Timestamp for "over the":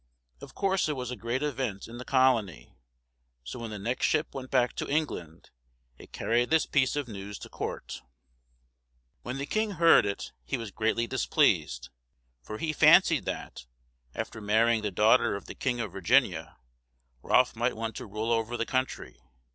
18.31-18.65